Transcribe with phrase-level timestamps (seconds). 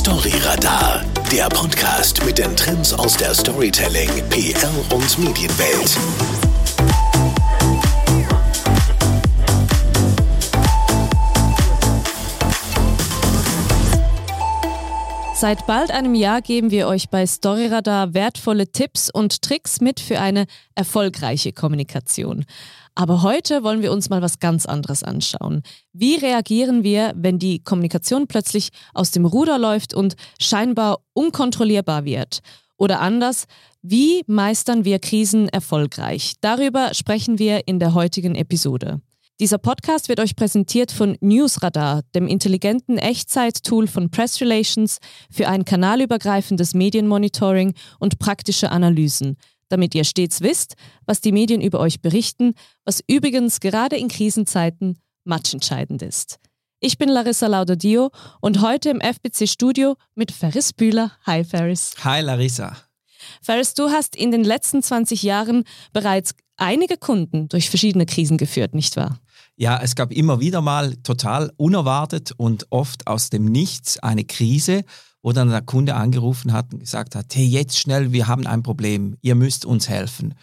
[0.00, 6.49] Storyradar, der Podcast mit den Trends aus der Storytelling, PR und Medienwelt.
[15.40, 20.20] Seit bald einem Jahr geben wir euch bei Storyradar wertvolle Tipps und Tricks mit für
[20.20, 20.44] eine
[20.74, 22.44] erfolgreiche Kommunikation.
[22.94, 25.62] Aber heute wollen wir uns mal was ganz anderes anschauen.
[25.94, 32.40] Wie reagieren wir, wenn die Kommunikation plötzlich aus dem Ruder läuft und scheinbar unkontrollierbar wird?
[32.76, 33.46] Oder anders,
[33.80, 36.34] wie meistern wir Krisen erfolgreich?
[36.42, 39.00] Darüber sprechen wir in der heutigen Episode.
[39.40, 44.98] Dieser Podcast wird euch präsentiert von Newsradar, dem intelligenten Echtzeit-Tool von Press Relations
[45.30, 49.38] für ein kanalübergreifendes Medienmonitoring und praktische Analysen,
[49.70, 50.74] damit ihr stets wisst,
[51.06, 52.52] was die Medien über euch berichten,
[52.84, 56.38] was übrigens gerade in Krisenzeiten matchentscheidend ist.
[56.80, 58.10] Ich bin Larissa Laudadio
[58.42, 61.12] und heute im FBC Studio mit Ferris Bühler.
[61.24, 61.94] Hi Ferris.
[62.04, 62.76] Hi Larissa.
[63.40, 68.74] Ferris, du hast in den letzten 20 Jahren bereits einige Kunden durch verschiedene Krisen geführt,
[68.74, 69.18] nicht wahr?
[69.60, 74.84] Ja, es gab immer wieder mal total unerwartet und oft aus dem Nichts eine Krise,
[75.22, 78.62] wo dann der Kunde angerufen hat und gesagt hat, hey, jetzt schnell, wir haben ein
[78.62, 80.34] Problem, ihr müsst uns helfen.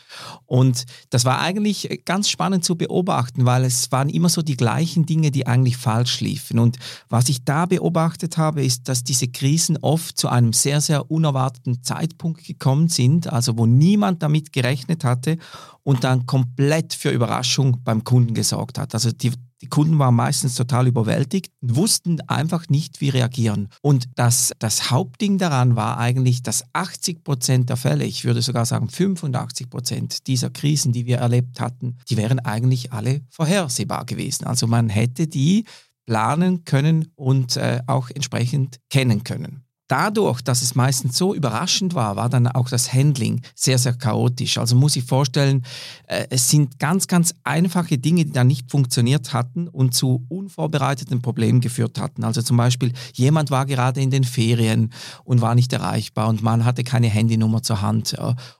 [0.45, 5.05] Und das war eigentlich ganz spannend zu beobachten, weil es waren immer so die gleichen
[5.05, 6.59] Dinge, die eigentlich falsch liefen.
[6.59, 6.77] Und
[7.09, 11.83] was ich da beobachtet habe, ist, dass diese Krisen oft zu einem sehr, sehr unerwarteten
[11.83, 15.37] Zeitpunkt gekommen sind, also wo niemand damit gerechnet hatte
[15.83, 18.93] und dann komplett für Überraschung beim Kunden gesorgt hat.
[18.93, 23.69] Also die, die Kunden waren meistens total überwältigt und wussten einfach nicht, wie reagieren.
[23.81, 28.65] Und das, das Hauptding daran war eigentlich, dass 80 Prozent der Fälle, ich würde sogar
[28.65, 34.45] sagen 85 Prozent dieser Krisen, die wir erlebt hatten, die wären eigentlich alle vorhersehbar gewesen.
[34.45, 35.65] Also man hätte die
[36.05, 39.66] planen können und äh, auch entsprechend kennen können.
[39.87, 44.57] Dadurch, dass es meistens so überraschend war, war dann auch das Handling sehr, sehr chaotisch.
[44.57, 45.63] Also muss ich vorstellen,
[46.07, 51.21] äh, es sind ganz, ganz einfache Dinge, die dann nicht funktioniert hatten und zu unvorbereiteten
[51.21, 52.25] Problemen geführt hatten.
[52.25, 54.91] Also zum Beispiel, jemand war gerade in den Ferien
[55.23, 58.17] und war nicht erreichbar und man hatte keine Handynummer zur Hand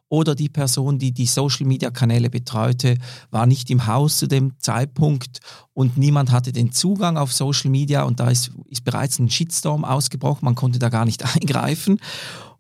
[0.10, 2.98] oder die Person, die die Social-Media-Kanäle betreute,
[3.32, 5.40] war nicht im Haus zu dem Zeitpunkt
[5.74, 9.84] und niemand hatte den Zugang auf Social Media und da ist, ist bereits ein Shitstorm
[9.84, 12.00] ausgebrochen, man konnte da gar nicht eingreifen.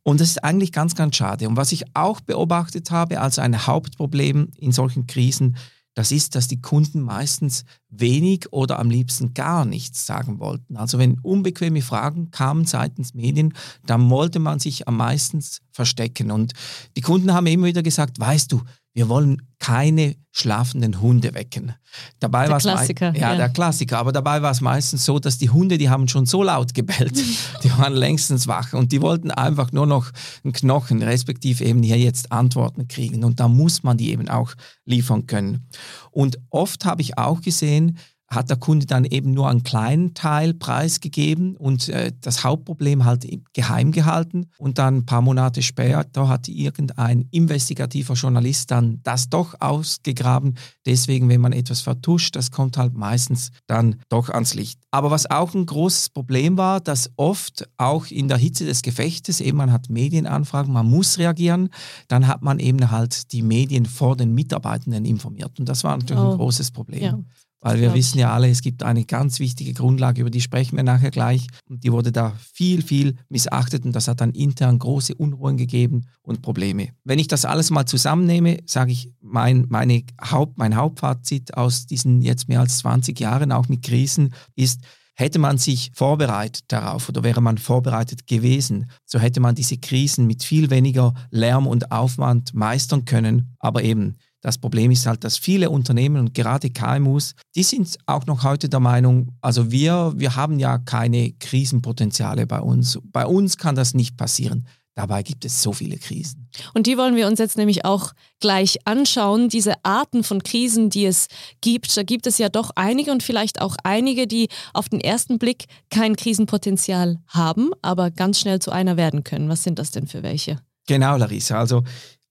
[0.04, 1.50] Und das ist eigentlich ganz, ganz schade.
[1.50, 5.58] Und was ich auch beobachtet habe als ein Hauptproblem in solchen Krisen,
[5.98, 10.78] das ist, dass die Kunden meistens wenig oder am liebsten gar nichts sagen wollten.
[10.78, 13.56] Also wenn unbequeme Fragen kamen seitens Medien,
[13.88, 16.30] dann wollte man sich am meisten verstecken.
[16.30, 16.54] Und
[16.96, 18.62] die Kunden haben immer wieder gesagt, weißt du,
[18.98, 21.74] wir wollen keine schlafenden Hunde wecken.
[22.20, 23.14] Dabei der Klassiker.
[23.14, 24.00] Ja, ja, der Klassiker.
[24.00, 27.16] Aber dabei war es meistens so, dass die Hunde, die haben schon so laut gebellt,
[27.64, 30.10] die waren längstens wach und die wollten einfach nur noch
[30.44, 33.24] einen Knochen, respektive eben hier jetzt Antworten kriegen.
[33.24, 34.56] Und da muss man die eben auch
[34.86, 35.68] liefern können.
[36.10, 38.00] Und oft habe ich auch gesehen,
[38.30, 43.26] hat der Kunde dann eben nur einen kleinen Teil preisgegeben und äh, das Hauptproblem halt
[43.54, 44.48] geheim gehalten.
[44.58, 50.56] Und dann ein paar Monate später hat irgendein investigativer Journalist dann das doch ausgegraben.
[50.86, 54.80] Deswegen, wenn man etwas vertuscht, das kommt halt meistens dann doch ans Licht.
[54.92, 59.40] Aber was auch ein großes Problem war, dass oft auch in der Hitze des Gefechtes,
[59.40, 61.70] eben man hat Medienanfragen, man muss reagieren,
[62.10, 65.60] dann hat man eben halt die Medien vor den Mitarbeitenden informiert.
[65.60, 66.32] Und das war natürlich oh.
[66.32, 67.02] ein großes Problem.
[67.02, 67.20] Ja.
[67.60, 70.84] Weil wir wissen ja alle, es gibt eine ganz wichtige Grundlage, über die sprechen wir
[70.84, 71.48] nachher gleich.
[71.68, 76.06] Und die wurde da viel, viel missachtet und das hat dann intern große Unruhen gegeben
[76.22, 76.90] und Probleme.
[77.04, 82.22] Wenn ich das alles mal zusammennehme, sage ich, mein, meine Haupt, mein Hauptfazit aus diesen
[82.22, 84.82] jetzt mehr als 20 Jahren, auch mit Krisen, ist,
[85.20, 90.28] Hätte man sich vorbereitet darauf oder wäre man vorbereitet gewesen, so hätte man diese Krisen
[90.28, 93.56] mit viel weniger Lärm und Aufwand meistern können.
[93.58, 98.26] Aber eben, das Problem ist halt, dass viele Unternehmen und gerade KMUs, die sind auch
[98.26, 103.00] noch heute der Meinung, also wir, wir haben ja keine Krisenpotenziale bei uns.
[103.04, 104.68] Bei uns kann das nicht passieren.
[104.98, 106.50] Dabei gibt es so viele Krisen.
[106.74, 111.06] Und die wollen wir uns jetzt nämlich auch gleich anschauen, diese Arten von Krisen, die
[111.06, 111.28] es
[111.62, 111.96] gibt.
[111.96, 115.66] Da gibt es ja doch einige und vielleicht auch einige, die auf den ersten Blick
[115.92, 119.50] kein Krisenpotenzial haben, aber ganz schnell zu einer werden können.
[119.50, 120.60] Was sind das denn für welche?
[120.88, 121.60] Genau, Larissa.
[121.60, 121.84] Also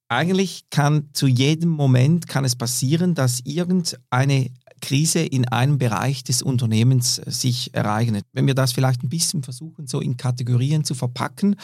[0.08, 4.50] eigentlich kann zu jedem Moment kann es passieren, dass irgendeine
[4.80, 8.24] Krise in einem Bereich des Unternehmens äh, sich ereignet.
[8.32, 11.56] Wenn wir das vielleicht ein bisschen versuchen, so in Kategorien zu verpacken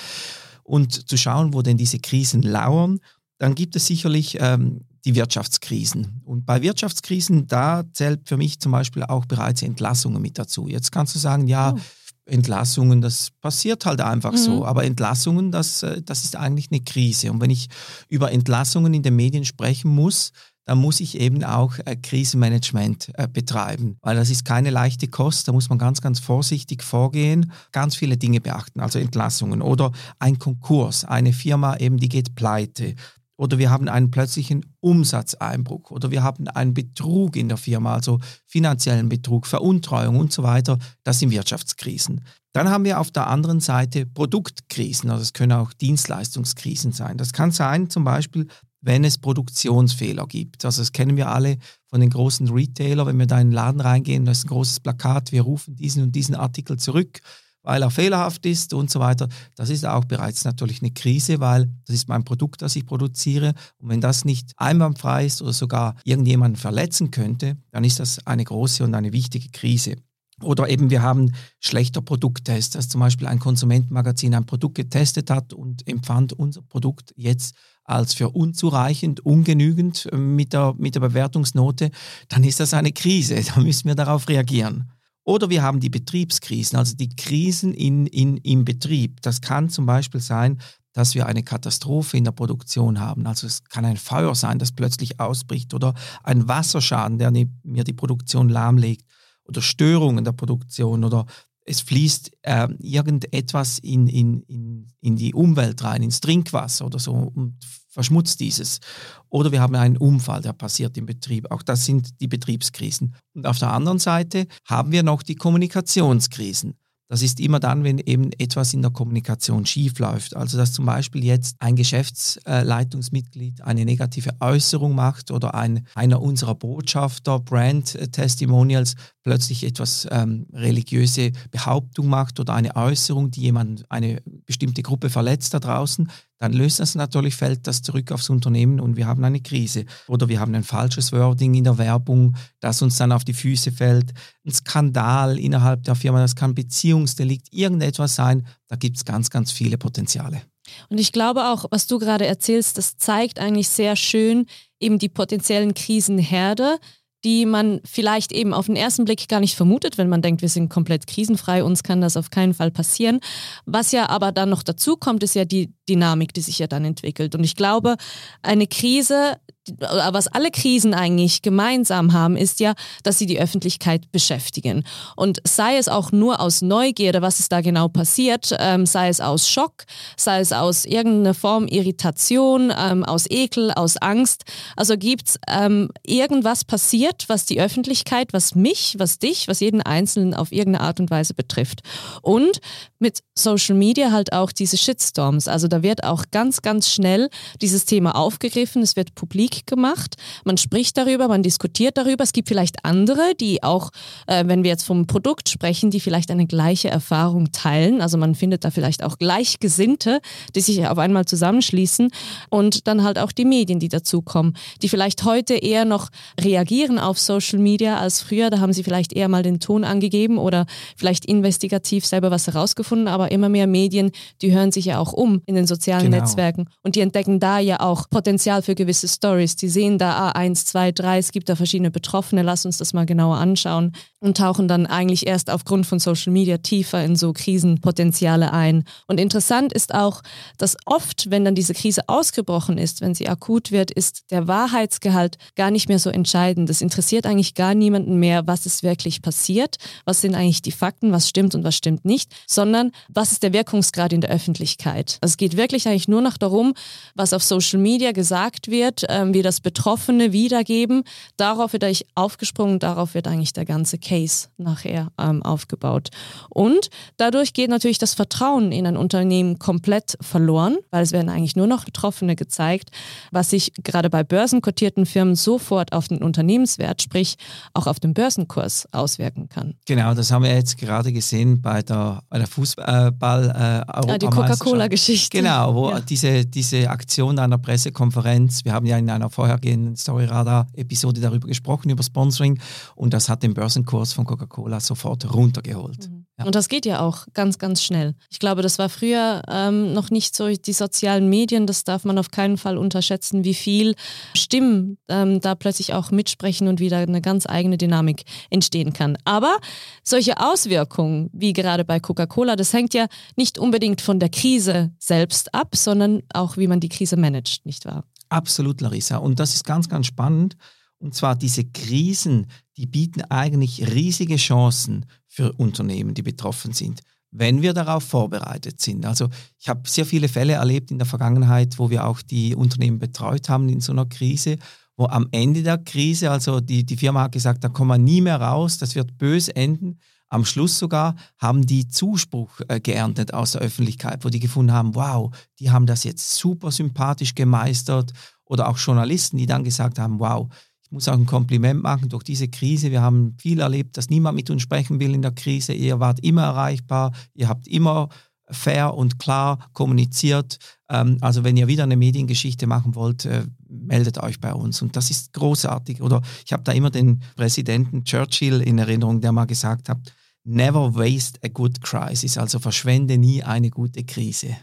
[0.64, 3.00] und zu schauen, wo denn diese Krisen lauern,
[3.38, 6.22] dann gibt es sicherlich ähm, die Wirtschaftskrisen.
[6.24, 10.68] Und bei Wirtschaftskrisen, da zählt für mich zum Beispiel auch bereits Entlassungen mit dazu.
[10.68, 11.80] Jetzt kannst du sagen, ja, oh
[12.24, 14.36] Entlassungen, das passiert halt einfach mhm.
[14.36, 14.66] so.
[14.66, 17.30] Aber Entlassungen, das, äh, das ist eigentlich eine Krise.
[17.30, 17.68] Und wenn ich
[18.08, 20.32] über Entlassungen in den Medien sprechen muss,
[20.64, 25.48] dann muss ich eben auch äh, Krisenmanagement äh, betreiben, weil das ist keine leichte Kost,
[25.48, 29.90] da muss man ganz, ganz vorsichtig vorgehen, ganz viele Dinge beachten, also Entlassungen oder
[30.20, 32.94] ein Konkurs, eine Firma eben, die geht pleite
[33.42, 38.20] oder wir haben einen plötzlichen Umsatzeinbruch oder wir haben einen Betrug in der Firma, also
[38.46, 40.78] finanziellen Betrug, Veruntreuung und so weiter.
[41.02, 42.20] Das sind Wirtschaftskrisen.
[42.52, 47.18] Dann haben wir auf der anderen Seite Produktkrisen, also es können auch Dienstleistungskrisen sein.
[47.18, 48.46] Das kann sein zum Beispiel,
[48.80, 50.64] wenn es Produktionsfehler gibt.
[50.64, 51.58] Also das kennen wir alle
[51.88, 54.78] von den großen Retailern, wenn wir da in den Laden reingehen, da ist ein großes
[54.78, 57.18] Plakat, wir rufen diesen und diesen Artikel zurück
[57.62, 59.28] weil er fehlerhaft ist und so weiter.
[59.56, 63.54] Das ist auch bereits natürlich eine Krise, weil das ist mein Produkt, das ich produziere.
[63.78, 68.44] Und wenn das nicht einwandfrei ist oder sogar irgendjemanden verletzen könnte, dann ist das eine
[68.44, 69.96] große und eine wichtige Krise.
[70.42, 75.52] Oder eben wir haben schlechter Produkttest, dass zum Beispiel ein Konsumentenmagazin ein Produkt getestet hat
[75.52, 77.54] und empfand unser Produkt jetzt
[77.84, 81.90] als für unzureichend, ungenügend mit der, mit der Bewertungsnote,
[82.28, 83.42] dann ist das eine Krise.
[83.54, 84.90] Da müssen wir darauf reagieren.
[85.24, 89.22] Oder wir haben die Betriebskrisen, also die Krisen in, in, im Betrieb.
[89.22, 90.58] Das kann zum Beispiel sein,
[90.92, 93.26] dass wir eine Katastrophe in der Produktion haben.
[93.26, 97.92] Also es kann ein Feuer sein, das plötzlich ausbricht oder ein Wasserschaden, der mir die
[97.92, 99.06] Produktion lahmlegt
[99.44, 101.26] oder Störungen der Produktion oder
[101.64, 107.12] es fließt äh, irgendetwas in, in, in, in die Umwelt rein, ins Trinkwasser oder so
[107.12, 107.56] und
[107.92, 108.80] verschmutzt dieses.
[109.28, 111.50] Oder wir haben einen Unfall, der passiert im Betrieb.
[111.50, 113.14] Auch das sind die Betriebskrisen.
[113.34, 116.74] Und auf der anderen Seite haben wir noch die Kommunikationskrisen.
[117.12, 120.34] Das ist immer dann, wenn eben etwas in der Kommunikation schief läuft.
[120.34, 126.54] Also dass zum Beispiel jetzt ein Geschäftsleitungsmitglied eine negative Äußerung macht oder ein, einer unserer
[126.54, 128.94] Botschafter, Brand Testimonials,
[129.24, 135.52] plötzlich etwas ähm, religiöse Behauptung macht oder eine Äußerung, die jemand, eine bestimmte Gruppe verletzt
[135.52, 136.10] da draußen,
[136.42, 139.84] dann löst das natürlich, fällt das zurück aufs Unternehmen und wir haben eine Krise.
[140.08, 143.70] Oder wir haben ein falsches Wording in der Werbung, das uns dann auf die Füße
[143.70, 144.12] fällt.
[144.44, 148.44] Ein Skandal innerhalb der Firma, das kann Beziehungsdelikt, irgendetwas sein.
[148.66, 150.42] Da gibt es ganz, ganz viele Potenziale.
[150.88, 154.46] Und ich glaube auch, was du gerade erzählst, das zeigt eigentlich sehr schön
[154.80, 156.80] eben die potenziellen Krisenherde,
[157.24, 160.48] die man vielleicht eben auf den ersten Blick gar nicht vermutet, wenn man denkt, wir
[160.48, 163.20] sind komplett krisenfrei, uns kann das auf keinen Fall passieren.
[163.64, 166.84] Was ja aber dann noch dazu kommt, ist ja die Dynamik, die sich ja dann
[166.84, 167.34] entwickelt.
[167.34, 167.96] Und ich glaube,
[168.42, 169.38] eine Krise
[169.80, 172.74] was alle Krisen eigentlich gemeinsam haben, ist ja,
[173.04, 174.84] dass sie die Öffentlichkeit beschäftigen.
[175.14, 179.20] Und sei es auch nur aus Neugierde, was ist da genau passiert, ähm, sei es
[179.20, 179.84] aus Schock,
[180.16, 184.42] sei es aus irgendeiner Form Irritation, ähm, aus Ekel, aus Angst.
[184.76, 189.82] Also gibt es ähm, irgendwas passiert, was die Öffentlichkeit, was mich, was dich, was jeden
[189.82, 191.82] Einzelnen auf irgendeine Art und Weise betrifft.
[192.22, 192.60] Und
[192.98, 195.46] mit Social Media halt auch diese Shitstorms.
[195.46, 197.30] Also da wird auch ganz, ganz schnell
[197.60, 200.16] dieses Thema aufgegriffen, es wird publik gemacht.
[200.44, 202.24] Man spricht darüber, man diskutiert darüber.
[202.24, 203.90] Es gibt vielleicht andere, die auch,
[204.26, 208.00] äh, wenn wir jetzt vom Produkt sprechen, die vielleicht eine gleiche Erfahrung teilen.
[208.00, 210.20] Also man findet da vielleicht auch Gleichgesinnte,
[210.54, 212.10] die sich auf einmal zusammenschließen
[212.50, 216.10] und dann halt auch die Medien, die dazukommen, die vielleicht heute eher noch
[216.40, 218.50] reagieren auf Social Media als früher.
[218.50, 220.66] Da haben sie vielleicht eher mal den Ton angegeben oder
[220.96, 223.08] vielleicht investigativ selber was herausgefunden.
[223.08, 224.10] Aber immer mehr Medien,
[224.42, 226.18] die hören sich ja auch um in den sozialen genau.
[226.18, 229.56] Netzwerken und die entdecken da ja auch Potenzial für gewisse Stories.
[229.56, 232.92] Die sehen da, ah, eins, zwei, drei, es gibt da verschiedene Betroffene, lass uns das
[232.92, 233.92] mal genauer anschauen
[234.22, 238.84] und tauchen dann eigentlich erst aufgrund von Social Media tiefer in so Krisenpotenziale ein.
[239.08, 240.22] Und interessant ist auch,
[240.58, 245.38] dass oft, wenn dann diese Krise ausgebrochen ist, wenn sie akut wird, ist der Wahrheitsgehalt
[245.56, 246.70] gar nicht mehr so entscheidend.
[246.70, 251.10] Das interessiert eigentlich gar niemanden mehr, was ist wirklich passiert, was sind eigentlich die Fakten,
[251.10, 255.18] was stimmt und was stimmt nicht, sondern was ist der Wirkungsgrad in der Öffentlichkeit.
[255.20, 256.74] Also es geht wirklich eigentlich nur noch darum,
[257.14, 261.04] was auf Social Media gesagt wird, ähm, wir das Betroffene wiedergeben.
[261.36, 266.08] Darauf wird eigentlich aufgesprungen, darauf wird eigentlich der ganze Case nachher ähm, aufgebaut.
[266.48, 271.56] Und dadurch geht natürlich das Vertrauen in ein Unternehmen komplett verloren, weil es werden eigentlich
[271.56, 272.90] nur noch Betroffene gezeigt,
[273.30, 277.36] was sich gerade bei börsenkotierten Firmen sofort auf den Unternehmenswert, sprich
[277.74, 279.74] auch auf den Börsenkurs auswirken kann.
[279.86, 284.26] Genau, das haben wir jetzt gerade gesehen bei der, bei der Fußball äh, ja, Die
[284.26, 285.36] Coca-Cola-Geschichte.
[285.42, 286.00] Genau, wo ja.
[286.00, 292.02] diese, diese Aktion einer Pressekonferenz, wir haben ja in einer vorhergehenden Storyradar-Episode darüber gesprochen, über
[292.02, 292.58] Sponsoring.
[292.94, 296.08] Und das hat den Börsenkurs von Coca-Cola sofort runtergeholt.
[296.08, 296.21] Mhm.
[296.38, 296.46] Ja.
[296.46, 298.14] Und das geht ja auch ganz, ganz schnell.
[298.30, 302.18] Ich glaube, das war früher ähm, noch nicht so die sozialen Medien, das darf man
[302.18, 303.94] auf keinen Fall unterschätzen, wie viel
[304.34, 309.18] Stimmen ähm, da plötzlich auch mitsprechen und wieder eine ganz eigene Dynamik entstehen kann.
[309.24, 309.58] Aber
[310.02, 315.54] solche Auswirkungen, wie gerade bei Coca-Cola, das hängt ja nicht unbedingt von der Krise selbst
[315.54, 318.04] ab, sondern auch, wie man die Krise managt, nicht wahr?
[318.30, 319.18] Absolut, Larissa.
[319.18, 320.56] Und das ist ganz, ganz spannend.
[321.02, 327.00] Und zwar diese Krisen, die bieten eigentlich riesige Chancen für Unternehmen, die betroffen sind,
[327.32, 329.04] wenn wir darauf vorbereitet sind.
[329.04, 329.28] Also
[329.58, 333.48] ich habe sehr viele Fälle erlebt in der Vergangenheit, wo wir auch die Unternehmen betreut
[333.48, 334.58] haben in so einer Krise,
[334.96, 338.20] wo am Ende der Krise, also die, die Firma hat gesagt, da kommen wir nie
[338.20, 339.98] mehr raus, das wird böse enden.
[340.28, 344.94] Am Schluss sogar haben die Zuspruch äh, geerntet aus der Öffentlichkeit, wo die gefunden haben,
[344.94, 348.12] wow, die haben das jetzt super sympathisch gemeistert.
[348.44, 350.48] Oder auch Journalisten, die dann gesagt haben, wow,
[350.92, 352.90] muss auch ein Kompliment machen durch diese Krise.
[352.90, 355.72] Wir haben viel erlebt, dass niemand mit uns sprechen will in der Krise.
[355.72, 358.08] Ihr wart immer erreichbar, ihr habt immer
[358.50, 360.58] fair und klar kommuniziert.
[360.88, 364.82] Ähm, also wenn ihr wieder eine Mediengeschichte machen wollt, äh, meldet euch bei uns.
[364.82, 366.02] Und das ist großartig.
[366.02, 370.12] Oder ich habe da immer den Präsidenten Churchill in Erinnerung, der mal gesagt hat,
[370.44, 374.56] never waste a good crisis, also verschwende nie eine gute Krise.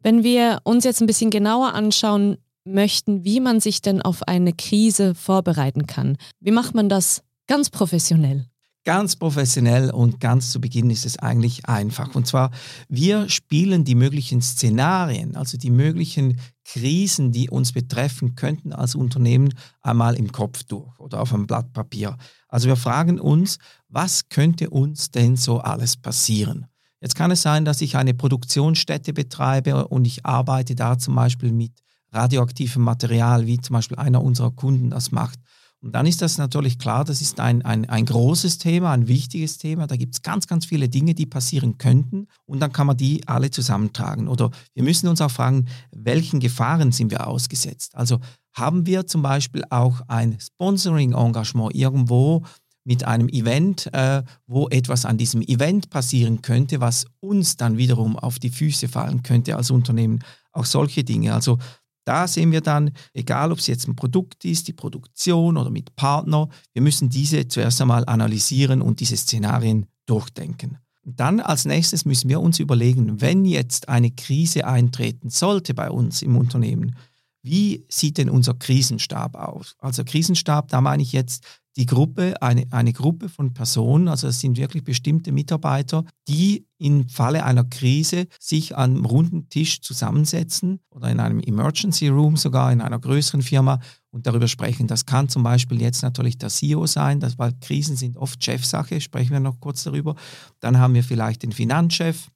[0.00, 4.52] Wenn wir uns jetzt ein bisschen genauer anschauen, möchten, wie man sich denn auf eine
[4.52, 6.16] Krise vorbereiten kann.
[6.40, 8.46] Wie macht man das ganz professionell?
[8.84, 12.14] Ganz professionell und ganz zu Beginn ist es eigentlich einfach.
[12.14, 12.52] Und zwar,
[12.88, 19.52] wir spielen die möglichen Szenarien, also die möglichen Krisen, die uns betreffen könnten als Unternehmen,
[19.82, 22.16] einmal im Kopf durch oder auf einem Blatt Papier.
[22.48, 23.58] Also wir fragen uns,
[23.88, 26.66] was könnte uns denn so alles passieren?
[27.00, 31.52] Jetzt kann es sein, dass ich eine Produktionsstätte betreibe und ich arbeite da zum Beispiel
[31.52, 31.72] mit
[32.16, 35.38] radioaktivem Material, wie zum Beispiel einer unserer Kunden das macht.
[35.82, 39.58] Und dann ist das natürlich klar, das ist ein, ein, ein großes Thema, ein wichtiges
[39.58, 39.86] Thema.
[39.86, 42.26] Da gibt es ganz, ganz viele Dinge, die passieren könnten.
[42.46, 44.26] Und dann kann man die alle zusammentragen.
[44.26, 47.94] Oder wir müssen uns auch fragen, welchen Gefahren sind wir ausgesetzt?
[47.94, 48.18] Also
[48.54, 52.42] haben wir zum Beispiel auch ein Sponsoring-Engagement irgendwo
[52.84, 58.16] mit einem Event, äh, wo etwas an diesem Event passieren könnte, was uns dann wiederum
[58.16, 60.20] auf die Füße fallen könnte als Unternehmen.
[60.52, 61.34] Auch solche Dinge.
[61.34, 61.58] Also
[62.06, 65.96] da sehen wir dann, egal ob es jetzt ein Produkt ist, die Produktion oder mit
[65.96, 70.78] Partner, wir müssen diese zuerst einmal analysieren und diese Szenarien durchdenken.
[71.02, 76.22] Dann als nächstes müssen wir uns überlegen, wenn jetzt eine Krise eintreten sollte bei uns
[76.22, 76.96] im Unternehmen,
[77.42, 79.76] wie sieht denn unser Krisenstab aus?
[79.78, 81.44] Also Krisenstab, da meine ich jetzt
[81.76, 87.08] die Gruppe, eine, eine Gruppe von Personen, also es sind wirklich bestimmte Mitarbeiter, die im
[87.08, 92.72] Falle einer Krise sich an einem runden Tisch zusammensetzen oder in einem Emergency Room sogar
[92.72, 93.80] in einer größeren Firma
[94.10, 94.86] und darüber sprechen.
[94.86, 99.00] Das kann zum Beispiel jetzt natürlich der CEO sein, das, weil Krisen sind oft Chefsache,
[99.00, 100.16] sprechen wir noch kurz darüber.
[100.60, 102.28] Dann haben wir vielleicht den Finanzchef,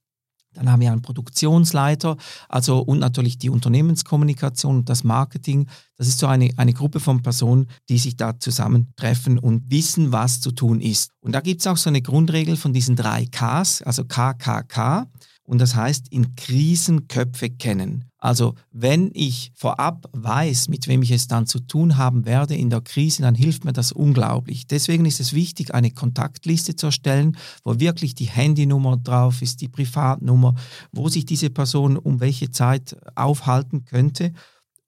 [0.54, 2.16] dann haben wir einen Produktionsleiter,
[2.49, 5.69] also und natürlich die Unternehmenskommunikation und das Marketing.
[5.97, 10.40] Das ist so eine, eine Gruppe von Personen, die sich da zusammentreffen und wissen, was
[10.40, 11.11] zu tun ist.
[11.21, 15.07] Und da gibt es auch so eine Grundregel von diesen drei Ks, also KKK.
[15.45, 18.10] Und das heißt, in Krisen Köpfe kennen.
[18.21, 22.71] Also wenn ich vorab weiß, mit wem ich es dann zu tun haben werde in
[22.71, 24.67] der Krise, dann hilft mir das unglaublich.
[24.67, 29.69] Deswegen ist es wichtig, eine Kontaktliste zu erstellen, wo wirklich die Handynummer drauf ist, die
[29.69, 30.55] Privatnummer,
[30.93, 34.33] wo sich diese Person um welche Zeit aufhalten könnte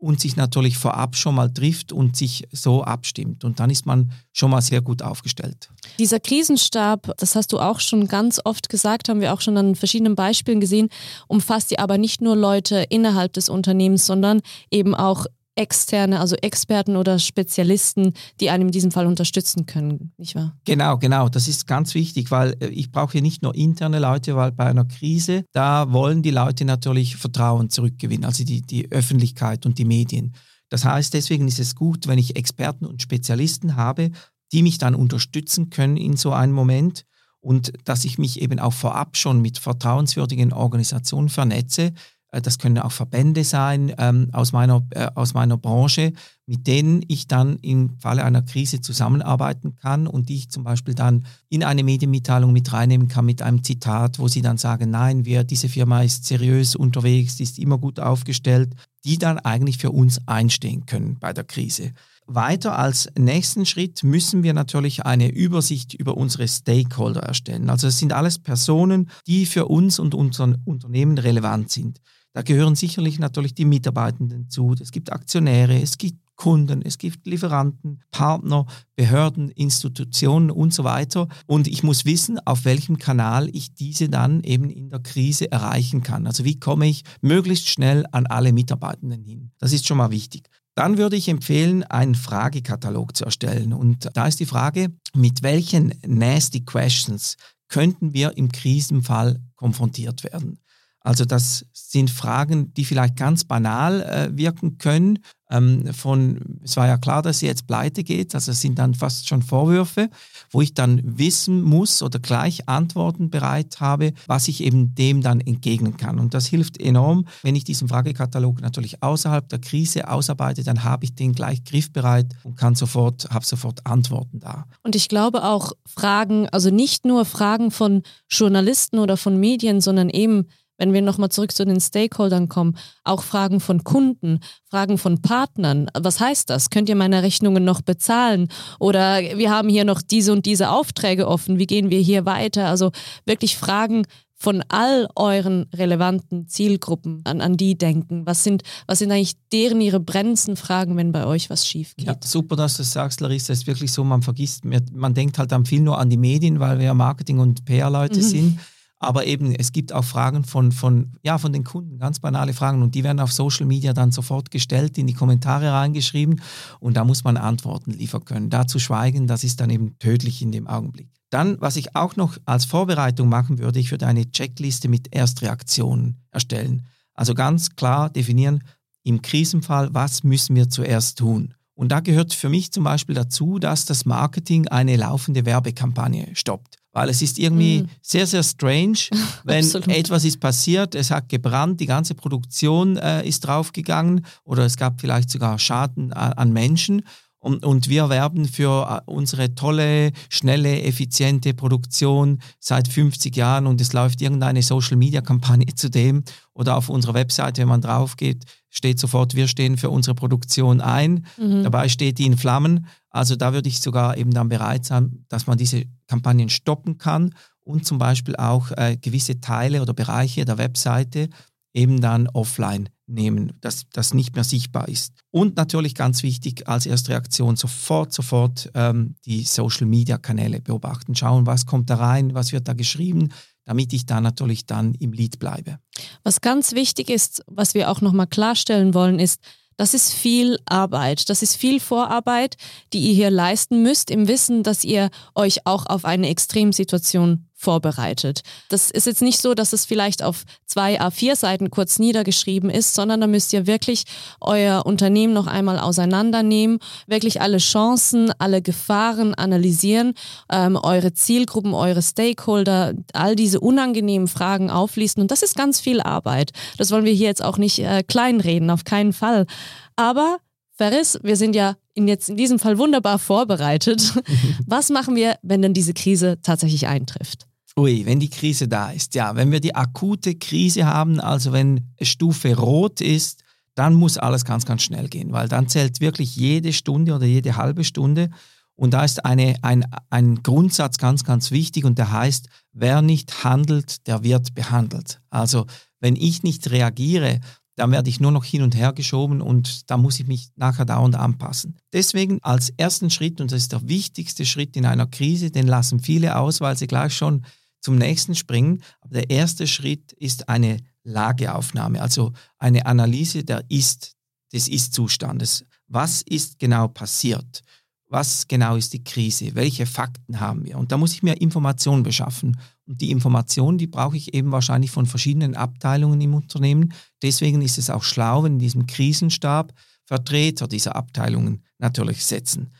[0.03, 3.45] und sich natürlich vorab schon mal trifft und sich so abstimmt.
[3.45, 5.71] Und dann ist man schon mal sehr gut aufgestellt.
[5.99, 9.77] Dieser Krisenstab, das hast du auch schon ganz oft gesagt, haben wir auch schon an
[9.77, 10.89] verschiedenen Beispielen gesehen,
[11.29, 14.41] umfasst ja aber nicht nur Leute innerhalb des Unternehmens, sondern
[14.73, 20.35] eben auch externe, also Experten oder Spezialisten, die einem in diesem Fall unterstützen können, nicht
[20.35, 20.57] wahr?
[20.65, 21.29] Genau, genau.
[21.29, 24.85] Das ist ganz wichtig, weil äh, ich brauche nicht nur interne Leute, weil bei einer
[24.85, 30.35] Krise, da wollen die Leute natürlich Vertrauen zurückgewinnen, also die, die Öffentlichkeit und die Medien.
[30.71, 34.11] Das heißt, deswegen ist es gut, wenn ich Experten und Spezialisten habe,
[34.53, 37.05] die mich dann unterstützen können in so einem Moment
[37.41, 41.93] und dass ich mich eben auch vorab schon mit vertrauenswürdigen Organisationen vernetze,
[42.41, 46.13] das können auch Verbände sein ähm, aus, meiner, äh, aus meiner Branche,
[46.47, 50.95] mit denen ich dann im Falle einer Krise zusammenarbeiten kann und die ich zum Beispiel
[50.95, 55.25] dann in eine Medienmitteilung mit reinnehmen kann mit einem Zitat, wo sie dann sagen, nein,
[55.27, 58.75] wir, diese Firma ist seriös unterwegs, ist immer gut aufgestellt,
[59.05, 61.93] die dann eigentlich für uns einstehen können bei der Krise.
[62.27, 67.69] Weiter als nächsten Schritt müssen wir natürlich eine Übersicht über unsere Stakeholder erstellen.
[67.69, 72.01] Also es sind alles Personen, die für uns und unser Unternehmen relevant sind.
[72.35, 74.75] Da gehören sicherlich natürlich die Mitarbeitenden zu.
[74.81, 81.29] Es gibt Aktionäre, es gibt Kunden, es gibt Lieferanten, Partner, Behörden, Institutionen und so weiter.
[81.47, 86.03] Und ich muss wissen, auf welchem Kanal ich diese dann eben in der Krise erreichen
[86.03, 86.27] kann.
[86.27, 89.53] Also wie komme ich möglichst schnell an alle Mitarbeitenden hin.
[89.59, 90.49] Das ist schon mal wichtig.
[90.75, 93.75] Dann würde ich empfehlen, einen Fragekatalog zu erstellen.
[93.75, 97.37] Und da ist die Frage, mit welchen nasty questions
[97.69, 100.59] könnten wir im Krisenfall konfrontiert werden?
[101.05, 105.19] Also das sind Fragen, die vielleicht ganz banal äh, wirken können.
[105.51, 108.95] Ähm, von, es war ja klar, dass sie jetzt pleite geht, also es sind dann
[108.95, 110.09] fast schon Vorwürfe,
[110.51, 115.41] wo ich dann wissen muss oder gleich Antworten bereit habe, was ich eben dem dann
[115.41, 116.19] entgegnen kann.
[116.19, 117.27] Und das hilft enorm.
[117.43, 122.33] Wenn ich diesen Fragekatalog natürlich außerhalb der Krise ausarbeite, dann habe ich den gleich griffbereit
[122.45, 124.65] und kann sofort, habe sofort Antworten da.
[124.83, 130.09] Und ich glaube auch Fragen, also nicht nur Fragen von Journalisten oder von Medien, sondern
[130.09, 130.47] eben
[130.83, 135.87] wenn wir nochmal zurück zu den Stakeholdern kommen, auch Fragen von Kunden, Fragen von Partnern.
[135.97, 136.71] Was heißt das?
[136.71, 138.49] Könnt ihr meine Rechnungen noch bezahlen?
[138.81, 141.61] Oder wir haben hier noch diese und diese Aufträge offen.
[141.61, 142.67] Wie gehen wir hier weiter?
[142.67, 142.91] Also
[143.25, 148.27] wirklich Fragen von all euren relevanten Zielgruppen an, an die denken.
[148.27, 152.09] Was sind, was sind eigentlich deren ihre brennendsten Fragen, wenn bei euch was schief geht?
[152.09, 153.53] Ja, super, dass du das sagst, Larissa.
[153.53, 156.59] Es ist wirklich so, man vergisst, man denkt halt dann viel nur an die Medien,
[156.59, 158.25] weil wir ja Marketing- und PR-Leute mhm.
[158.25, 158.59] sind.
[159.03, 162.83] Aber eben, es gibt auch Fragen von, von, ja, von den Kunden, ganz banale Fragen.
[162.83, 166.41] Und die werden auf Social Media dann sofort gestellt, in die Kommentare reingeschrieben.
[166.79, 168.49] Und da muss man Antworten liefern können.
[168.49, 171.09] Da zu schweigen, das ist dann eben tödlich in dem Augenblick.
[171.31, 176.23] Dann, was ich auch noch als Vorbereitung machen würde, ich würde eine Checkliste mit Erstreaktionen
[176.31, 176.87] erstellen.
[177.15, 178.63] Also ganz klar definieren,
[179.03, 181.55] im Krisenfall, was müssen wir zuerst tun?
[181.75, 186.82] Und da gehört für mich zum Beispiel dazu, dass das Marketing eine laufende Werbekampagne stoppt.
[186.93, 187.89] Weil es ist irgendwie mm.
[188.03, 188.99] sehr, sehr strange,
[189.45, 194.77] wenn etwas ist passiert, es hat gebrannt, die ganze Produktion äh, ist draufgegangen oder es
[194.77, 197.03] gab vielleicht sogar Schaden an, an Menschen.
[197.43, 203.81] Und, und, wir werben für äh, unsere tolle, schnelle, effiziente Produktion seit 50 Jahren und
[203.81, 206.23] es läuft irgendeine Social-Media-Kampagne zu dem
[206.53, 210.81] oder auf unserer Webseite, wenn man drauf geht, steht sofort, wir stehen für unsere Produktion
[210.81, 211.27] ein.
[211.37, 211.65] Mhm.
[211.65, 212.87] Dabei steht die in Flammen.
[213.13, 217.35] Also da würde ich sogar eben dann bereit sein, dass man diese Kampagnen stoppen kann
[217.61, 221.29] und zum Beispiel auch äh, gewisse Teile oder Bereiche der Webseite
[221.75, 225.13] eben dann offline nehmen, dass das nicht mehr sichtbar ist.
[225.31, 231.67] Und natürlich ganz wichtig als erste Reaktion sofort, sofort ähm, die Social-Media-Kanäle beobachten, schauen, was
[231.67, 233.29] kommt da rein, was wird da geschrieben,
[233.65, 235.79] damit ich da natürlich dann im Lied bleibe.
[236.25, 239.41] Was ganz wichtig ist, was wir auch nochmal klarstellen wollen, ist,
[239.77, 241.29] das ist viel Arbeit.
[241.29, 242.57] Das ist viel Vorarbeit,
[242.93, 248.43] die ihr hier leisten müsst, im Wissen, dass ihr euch auch auf eine Extremsituation vorbereitet.
[248.69, 252.95] Das ist jetzt nicht so, dass es vielleicht auf zwei A4 Seiten kurz niedergeschrieben ist,
[252.95, 254.05] sondern da müsst ihr wirklich
[254.41, 260.15] euer Unternehmen noch einmal auseinandernehmen, wirklich alle Chancen, alle Gefahren analysieren,
[260.51, 265.23] ähm, eure Zielgruppen, eure Stakeholder, all diese unangenehmen Fragen auflisten.
[265.23, 266.51] Und das ist ganz viel Arbeit.
[266.79, 269.47] Das wollen wir hier jetzt auch nicht äh, kleinreden, auf keinen Fall.
[269.95, 270.39] Aber
[270.75, 274.15] Ferris, wir sind ja in jetzt in diesem Fall wunderbar vorbereitet.
[274.67, 277.47] Was machen wir, wenn denn diese Krise tatsächlich eintrifft?
[277.77, 281.93] Ui, wenn die Krise da ist, ja, wenn wir die akute Krise haben, also wenn
[282.01, 283.43] Stufe rot ist,
[283.75, 287.57] dann muss alles ganz, ganz schnell gehen, weil dann zählt wirklich jede Stunde oder jede
[287.57, 288.29] halbe Stunde.
[288.75, 293.45] Und da ist eine, ein, ein Grundsatz ganz, ganz wichtig und der heißt, wer nicht
[293.45, 295.21] handelt, der wird behandelt.
[295.31, 295.67] Also
[296.01, 297.41] wenn ich nicht reagiere,
[297.77, 300.85] dann werde ich nur noch hin und her geschoben und da muss ich mich nachher
[300.85, 301.79] dauernd anpassen.
[301.93, 306.01] Deswegen als ersten Schritt, und das ist der wichtigste Schritt in einer Krise, den lassen
[306.01, 307.47] viele aus, weil sie gleich schon
[307.83, 308.83] zum nächsten springen.
[309.03, 314.17] Aber der erste Schritt ist eine Lageaufnahme, also eine Analyse der Ist,
[314.53, 315.65] des Ist-Zustandes.
[315.89, 317.63] Was ist genau passiert?
[318.09, 319.55] Was genau ist die Krise?
[319.55, 320.79] Welche Fakten haben wir?
[320.79, 322.59] Und da muss ich mir Informationen beschaffen.
[322.87, 326.93] Und die Informationen, die brauche ich eben wahrscheinlich von verschiedenen Abteilungen im Unternehmen.
[327.23, 329.73] Deswegen ist es auch schlau, wenn in diesem Krisenstab
[330.05, 332.75] Vertreter dieser Abteilungen natürlich setzen.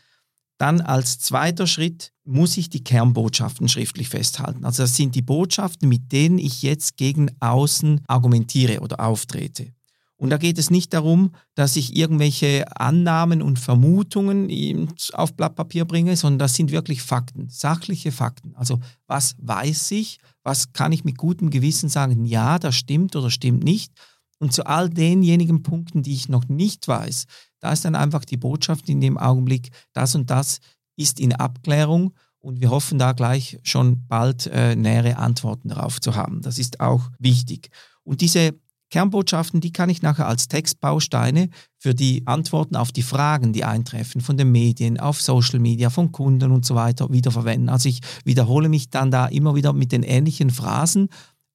[0.63, 4.63] Dann als zweiter Schritt muss ich die Kernbotschaften schriftlich festhalten.
[4.63, 9.73] Also das sind die Botschaften, mit denen ich jetzt gegen außen argumentiere oder auftrete.
[10.15, 15.83] Und da geht es nicht darum, dass ich irgendwelche Annahmen und Vermutungen auf Blatt Papier
[15.83, 18.55] bringe, sondern das sind wirklich Fakten, sachliche Fakten.
[18.55, 23.31] Also was weiß ich, was kann ich mit gutem Gewissen sagen, ja, das stimmt oder
[23.31, 23.91] stimmt nicht.
[24.39, 27.25] Und zu all denjenigen Punkten, die ich noch nicht weiß,
[27.63, 30.59] da ist dann einfach die Botschaft in dem Augenblick, das und das
[30.97, 36.15] ist in Abklärung und wir hoffen da gleich schon bald äh, nähere Antworten darauf zu
[36.15, 36.41] haben.
[36.41, 37.69] Das ist auch wichtig.
[38.03, 38.53] Und diese
[38.89, 41.49] Kernbotschaften, die kann ich nachher als Textbausteine
[41.79, 46.11] für die Antworten auf die Fragen, die eintreffen von den Medien, auf Social Media, von
[46.11, 47.69] Kunden und so weiter wiederverwenden.
[47.69, 51.07] Also ich wiederhole mich dann da immer wieder mit den ähnlichen Phrasen,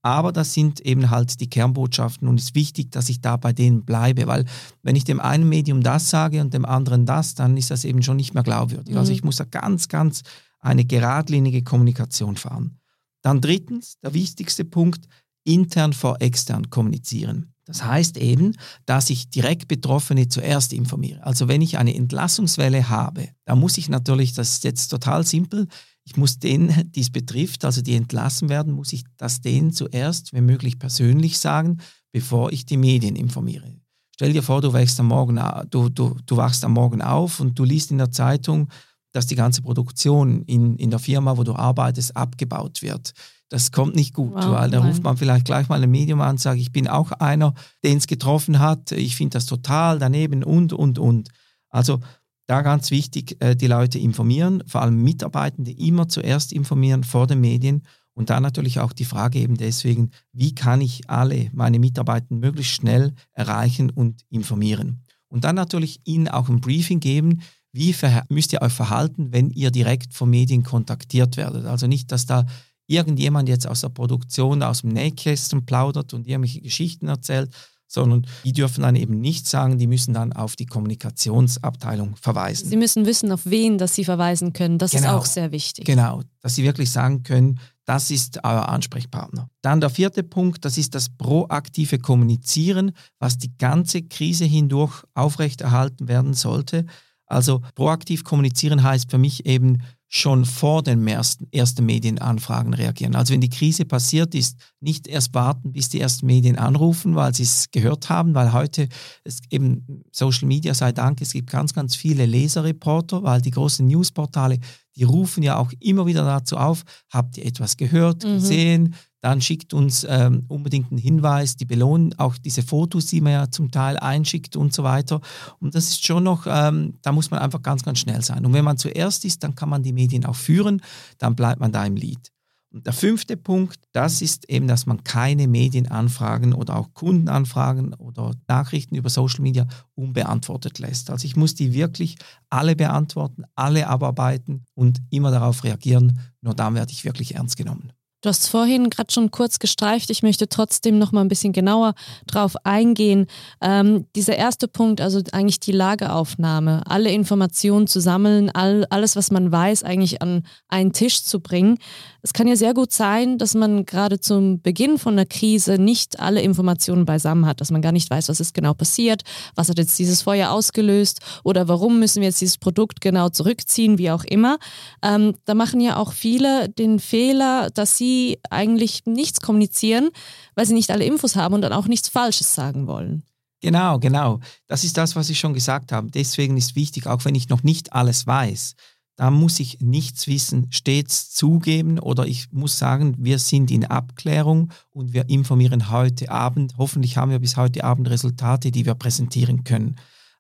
[0.03, 3.53] aber das sind eben halt die Kernbotschaften und es ist wichtig, dass ich da bei
[3.53, 4.45] denen bleibe, weil
[4.83, 8.03] wenn ich dem einen Medium das sage und dem anderen das, dann ist das eben
[8.03, 8.89] schon nicht mehr glaubwürdig.
[8.89, 8.99] Also mhm.
[8.99, 10.23] Also ich muss da ganz, ganz
[10.61, 12.79] eine geradlinige Kommunikation fahren.
[13.23, 15.09] Dann drittens, der wichtigste Punkt,
[15.45, 17.55] intern vor extern kommunizieren.
[17.65, 18.55] Das heißt eben,
[18.87, 21.23] dass ich direkt Betroffene zuerst informiere.
[21.25, 25.69] Also wenn ich eine Entlassungswelle habe, dann muss ich natürlich, das ist jetzt total simpel,
[26.09, 30.33] ich muss denen, die es betrifft, also die entlassen werden, muss ich das denen zuerst,
[30.33, 31.79] wenn möglich, persönlich sagen,
[32.12, 33.75] bevor ich die Medien informiere.
[34.14, 37.59] Stell dir vor, du wächst am Morgen, du, du, du wachst am Morgen auf und
[37.59, 38.71] du liest in der Zeitung,
[39.12, 43.12] dass die ganze Produktion in, in der Firma, wo du arbeitest, abgebaut wird.
[43.51, 46.33] Das kommt nicht gut, wow, weil da ruft man vielleicht gleich mal ein Medium an
[46.33, 47.53] und sagt, ich bin auch einer,
[47.85, 51.29] den es getroffen hat, ich finde das total daneben und, und, und.
[51.68, 52.01] Also
[52.49, 57.41] da ganz wichtig, äh, die Leute informieren, vor allem Mitarbeitende immer zuerst informieren vor den
[57.41, 57.83] Medien
[58.15, 62.73] und dann natürlich auch die Frage eben deswegen, wie kann ich alle meine Mitarbeitenden möglichst
[62.73, 65.05] schnell erreichen und informieren.
[65.29, 67.95] Und dann natürlich ihnen auch ein Briefing geben, wie
[68.31, 71.67] müsst ihr euch verhalten, wenn ihr direkt von Medien kontaktiert werdet.
[71.67, 72.47] Also nicht, dass da
[72.89, 77.55] irgendjemand jetzt aus der Produktion, aus dem Nähkästchen plaudert und irgendwelche Geschichten erzählt,
[77.88, 82.68] sondern die dürfen dann eben nichts sagen, die müssen dann auf die Kommunikationsabteilung verweisen.
[82.68, 84.79] Sie müssen wissen, auf wen das sie verweisen können.
[84.79, 85.87] Das genau, ist auch sehr wichtig.
[85.87, 89.48] Genau, dass sie wirklich sagen können, das ist euer Ansprechpartner.
[89.62, 96.07] Dann der vierte Punkt, das ist das proaktive Kommunizieren, was die ganze Krise hindurch aufrechterhalten
[96.07, 96.85] werden sollte.
[97.29, 99.79] Also proaktiv kommunizieren heißt für mich eben
[100.11, 103.14] schon vor den ersten, ersten Medienanfragen reagieren.
[103.14, 107.35] Also wenn die Krise passiert ist, nicht erst warten, bis die ersten Medien anrufen, weil
[107.35, 108.88] sie es gehört haben, weil heute
[109.25, 113.87] es eben Social Media sei Dank, es gibt ganz, ganz viele Leserreporter, weil die großen
[113.87, 114.59] Newsportale,
[114.97, 118.35] die rufen ja auch immer wieder dazu auf, habt ihr etwas gehört, mhm.
[118.35, 123.33] gesehen, dann schickt uns ähm, unbedingt einen Hinweis, die belohnen auch diese Fotos, die man
[123.33, 125.21] ja zum Teil einschickt und so weiter.
[125.61, 128.47] Und das ist schon noch, ähm, da muss man einfach ganz, ganz schnell sein.
[128.47, 130.83] Und wenn man zuerst ist, dann kann man die Medien auch führen,
[131.19, 132.31] dann bleibt man da im Lied.
[132.71, 138.33] Und der fünfte Punkt, das ist eben, dass man keine Medienanfragen oder auch Kundenanfragen oder
[138.47, 141.11] Nachrichten über Social Media unbeantwortet lässt.
[141.11, 142.17] Also ich muss die wirklich
[142.51, 146.21] alle beantworten, alle abarbeiten und immer darauf reagieren.
[146.43, 147.93] Nur dann werde ich wirklich ernst genommen.
[148.21, 150.11] Du hast vorhin gerade schon kurz gestreift.
[150.11, 151.95] Ich möchte trotzdem noch mal ein bisschen genauer
[152.27, 153.27] drauf eingehen.
[153.61, 159.31] Ähm, dieser erste Punkt, also eigentlich die Lageaufnahme, alle Informationen zu sammeln, all, alles, was
[159.31, 161.79] man weiß, eigentlich an einen Tisch zu bringen.
[162.23, 166.19] Es kann ja sehr gut sein, dass man gerade zum Beginn von einer Krise nicht
[166.19, 169.23] alle Informationen beisammen hat, dass man gar nicht weiß, was ist genau passiert,
[169.55, 173.97] was hat jetzt dieses Feuer ausgelöst oder warum müssen wir jetzt dieses Produkt genau zurückziehen,
[173.97, 174.59] wie auch immer.
[175.05, 180.09] Ähm, da machen ja auch viele den Fehler, dass sie die eigentlich nichts kommunizieren,
[180.55, 183.23] weil sie nicht alle Infos haben und dann auch nichts Falsches sagen wollen.
[183.61, 184.40] Genau, genau.
[184.66, 186.11] Das ist das, was ich schon gesagt habe.
[186.11, 188.75] Deswegen ist wichtig, auch wenn ich noch nicht alles weiß,
[189.16, 194.71] da muss ich nichts wissen, stets zugeben oder ich muss sagen, wir sind in Abklärung
[194.90, 196.75] und wir informieren heute Abend.
[196.79, 199.97] Hoffentlich haben wir bis heute Abend Resultate, die wir präsentieren können.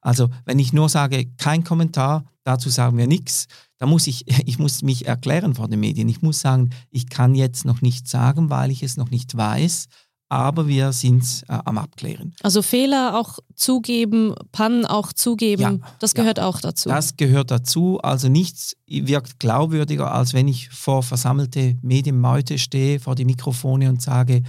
[0.08, 4.58] Also wenn ich nur sage, kein Kommentar, dazu sagen wir nichts, da muss ich, ich
[4.58, 6.08] muss mich erklären vor den Medien.
[6.08, 9.86] Ich muss sagen, ich kann jetzt noch nichts sagen, weil ich es noch nicht weiß,
[10.30, 12.34] aber wir sind äh, am Abklären.
[12.42, 16.88] Also Fehler auch zugeben, Pannen auch zugeben, ja, das gehört ja, auch dazu.
[16.88, 18.00] Das gehört dazu.
[18.00, 24.00] Also nichts wirkt glaubwürdiger, als wenn ich vor versammelte Medienmeute stehe, vor die Mikrofone und
[24.00, 24.42] sage,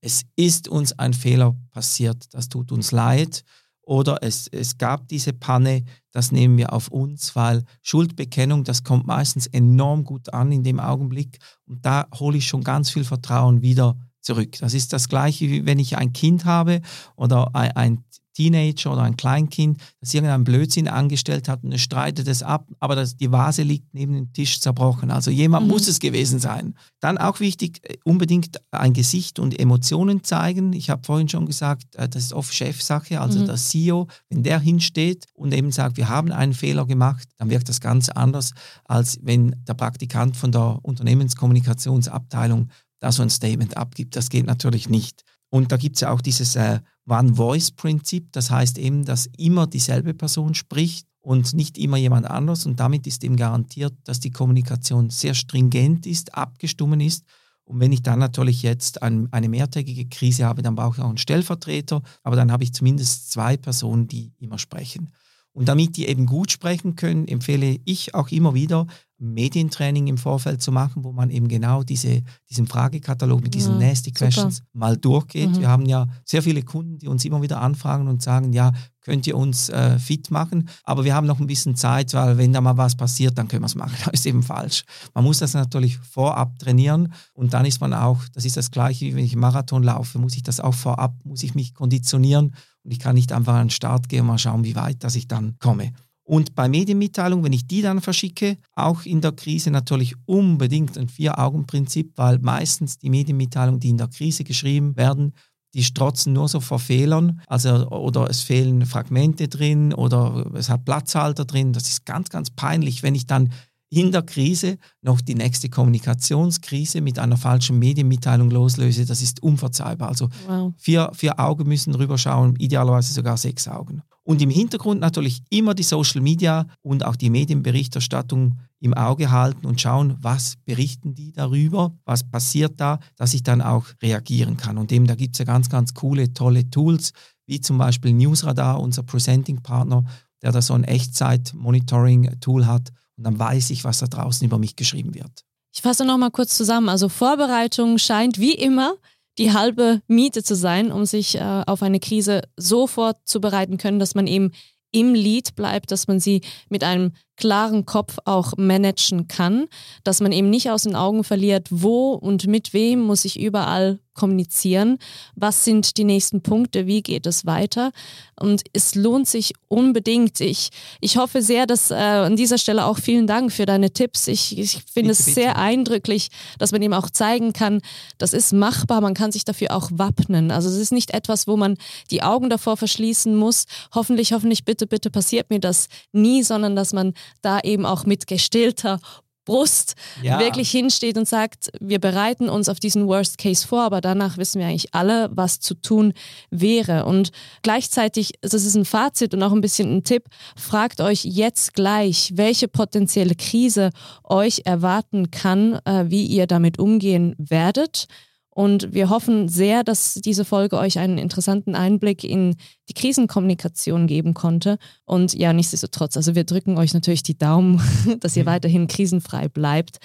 [0.00, 3.44] es ist uns ein Fehler passiert, das tut uns leid
[3.86, 9.06] oder es, es gab diese Panne, das nehmen wir auf uns, weil Schuldbekennung, das kommt
[9.06, 13.62] meistens enorm gut an in dem Augenblick und da hole ich schon ganz viel Vertrauen
[13.62, 14.56] wieder zurück.
[14.60, 16.80] Das ist das gleiche, wie wenn ich ein Kind habe
[17.16, 22.28] oder ein, ein Teenager oder ein Kleinkind, das irgendeinen Blödsinn angestellt hat und es streitet
[22.28, 25.10] es ab, aber das, die Vase liegt neben dem Tisch zerbrochen.
[25.10, 25.72] Also jemand mhm.
[25.72, 26.74] muss es gewesen sein.
[27.00, 30.72] Dann auch wichtig, äh, unbedingt ein Gesicht und Emotionen zeigen.
[30.72, 33.46] Ich habe vorhin schon gesagt, äh, das ist oft Chefsache, also mhm.
[33.46, 37.68] der CEO, wenn der hinsteht und eben sagt, wir haben einen Fehler gemacht, dann wirkt
[37.68, 38.52] das ganz anders,
[38.84, 42.70] als wenn der Praktikant von der Unternehmenskommunikationsabteilung
[43.00, 44.16] da so ein Statement abgibt.
[44.16, 45.22] Das geht natürlich nicht.
[45.54, 50.12] Und da gibt es ja auch dieses äh, One-Voice-Prinzip, das heißt eben, dass immer dieselbe
[50.12, 52.66] Person spricht und nicht immer jemand anders.
[52.66, 57.24] Und damit ist eben garantiert, dass die Kommunikation sehr stringent ist, abgestimmt ist
[57.62, 61.08] Und wenn ich dann natürlich jetzt ein, eine mehrtägige Krise habe, dann brauche ich auch
[61.08, 65.12] einen Stellvertreter, aber dann habe ich zumindest zwei Personen, die immer sprechen.
[65.52, 68.88] Und damit die eben gut sprechen können, empfehle ich auch immer wieder,
[69.18, 73.88] Medientraining im Vorfeld zu machen, wo man eben genau diese, diesen Fragekatalog mit diesen ja,
[73.88, 74.68] Nasty Questions super.
[74.72, 75.50] mal durchgeht.
[75.50, 75.60] Mhm.
[75.60, 79.26] Wir haben ja sehr viele Kunden, die uns immer wieder anfragen und sagen, ja, könnt
[79.26, 80.68] ihr uns äh, fit machen?
[80.82, 83.62] Aber wir haben noch ein bisschen Zeit, weil wenn da mal was passiert, dann können
[83.62, 83.94] wir es machen.
[84.04, 84.84] Das ist eben falsch.
[85.14, 89.06] Man muss das natürlich vorab trainieren und dann ist man auch, das ist das Gleiche,
[89.06, 92.90] wie wenn ich Marathon laufe, muss ich das auch vorab, muss ich mich konditionieren und
[92.90, 95.28] ich kann nicht einfach an den Start gehen und mal schauen, wie weit dass ich
[95.28, 95.92] dann komme.
[96.24, 101.08] Und bei Medienmitteilungen, wenn ich die dann verschicke, auch in der Krise natürlich unbedingt ein
[101.08, 105.34] Vier-Augen-Prinzip, weil meistens die Medienmitteilungen, die in der Krise geschrieben werden,
[105.74, 110.84] die strotzen nur so vor Fehlern, also oder es fehlen Fragmente drin oder es hat
[110.84, 111.72] Platzhalter drin.
[111.72, 113.50] Das ist ganz, ganz peinlich, wenn ich dann
[113.90, 120.08] in der Krise noch die nächste Kommunikationskrise mit einer falschen Medienmitteilung loslöse, das ist unverzeihbar.
[120.08, 120.72] Also wow.
[120.76, 124.02] vier, vier Augen müssen drüber schauen, idealerweise sogar sechs Augen.
[124.24, 129.66] Und im Hintergrund natürlich immer die Social Media und auch die Medienberichterstattung im Auge halten
[129.66, 134.78] und schauen, was berichten die darüber, was passiert da, dass ich dann auch reagieren kann.
[134.78, 137.12] Und eben da gibt es ja ganz, ganz coole, tolle Tools,
[137.46, 140.04] wie zum Beispiel Newsradar, unser Presenting-Partner,
[140.42, 144.76] der da so ein Echtzeit-Monitoring-Tool hat und dann weiß ich, was da draußen über mich
[144.76, 145.44] geschrieben wird.
[145.74, 146.88] Ich fasse noch mal kurz zusammen.
[146.88, 148.94] Also Vorbereitung scheint wie immer
[149.38, 154.14] die halbe Miete zu sein, um sich äh, auf eine Krise so vorzubereiten können, dass
[154.14, 154.52] man eben
[154.92, 159.66] im Lied bleibt, dass man sie mit einem klaren Kopf auch managen kann,
[160.04, 163.98] dass man eben nicht aus den Augen verliert, wo und mit wem muss ich überall
[164.14, 164.98] kommunizieren,
[165.34, 167.90] was sind die nächsten Punkte, wie geht es weiter
[168.38, 170.40] und es lohnt sich unbedingt.
[170.40, 170.70] Ich,
[171.00, 174.28] ich hoffe sehr, dass äh, an dieser Stelle auch vielen Dank für deine Tipps.
[174.28, 177.80] Ich, ich finde es sehr eindrücklich, dass man eben auch zeigen kann,
[178.18, 180.50] das ist machbar, man kann sich dafür auch wappnen.
[180.50, 181.76] Also es ist nicht etwas, wo man
[182.10, 183.64] die Augen davor verschließen muss.
[183.94, 188.26] Hoffentlich, hoffentlich, bitte, bitte passiert mir das nie, sondern dass man da eben auch mit
[188.26, 189.00] gestillter
[189.44, 190.38] Brust ja.
[190.38, 194.58] wirklich hinsteht und sagt, wir bereiten uns auf diesen Worst Case vor, aber danach wissen
[194.58, 196.14] wir eigentlich alle, was zu tun
[196.50, 197.04] wäre.
[197.04, 197.30] Und
[197.62, 200.24] gleichzeitig, das ist ein Fazit und auch ein bisschen ein Tipp,
[200.56, 203.90] fragt euch jetzt gleich, welche potenzielle Krise
[204.24, 208.06] euch erwarten kann, äh, wie ihr damit umgehen werdet.
[208.54, 212.54] Und wir hoffen sehr, dass diese Folge euch einen interessanten Einblick in
[212.88, 214.78] die Krisenkommunikation geben konnte.
[215.04, 217.82] Und ja, nichtsdestotrotz, also wir drücken euch natürlich die Daumen,
[218.20, 218.48] dass ihr mhm.
[218.48, 219.98] weiterhin krisenfrei bleibt.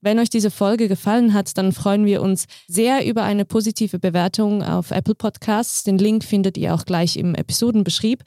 [0.00, 4.62] Wenn euch diese Folge gefallen hat, dann freuen wir uns sehr über eine positive Bewertung
[4.62, 5.82] auf Apple Podcasts.
[5.82, 8.22] Den Link findet ihr auch gleich im Episodenbeschrieb.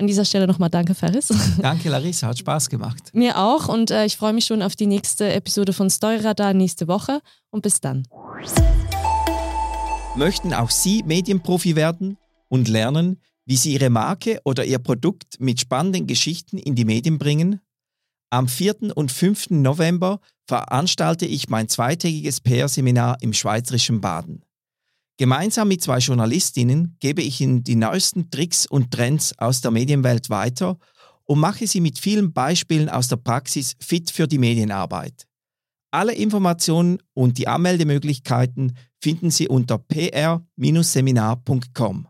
[0.00, 1.28] An dieser Stelle nochmal danke, Ferris.
[1.60, 3.10] Danke, Larissa, hat Spaß gemacht.
[3.12, 6.86] Mir auch und äh, ich freue mich schon auf die nächste Episode von Steuerradar nächste
[6.86, 8.04] Woche und bis dann.
[10.16, 12.16] Möchten auch Sie Medienprofi werden
[12.48, 17.18] und lernen, wie Sie Ihre Marke oder Ihr Produkt mit spannenden Geschichten in die Medien
[17.18, 17.60] bringen?
[18.30, 18.96] Am 4.
[18.96, 19.50] und 5.
[19.50, 24.44] November veranstalte ich mein zweitägiges PR-Seminar im schweizerischen Baden.
[25.18, 30.30] Gemeinsam mit zwei Journalistinnen gebe ich Ihnen die neuesten Tricks und Trends aus der Medienwelt
[30.30, 30.78] weiter
[31.28, 35.27] und mache sie mit vielen Beispielen aus der Praxis fit für die Medienarbeit.
[35.90, 42.08] Alle Informationen und die Anmeldemöglichkeiten finden Sie unter pr-seminar.com.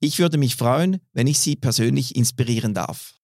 [0.00, 3.14] Ich würde mich freuen, wenn ich Sie persönlich inspirieren darf.